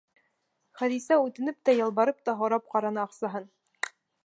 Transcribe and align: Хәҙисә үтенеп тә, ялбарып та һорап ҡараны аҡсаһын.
Хәҙисә 0.79 1.17
үтенеп 1.25 1.59
тә, 1.69 1.77
ялбарып 1.81 2.25
та 2.29 2.37
һорап 2.41 2.67
ҡараны 2.75 3.05
аҡсаһын. 3.05 3.49